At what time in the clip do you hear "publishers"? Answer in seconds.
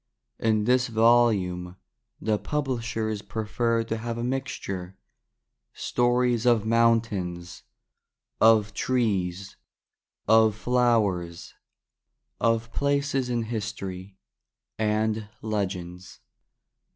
2.39-3.21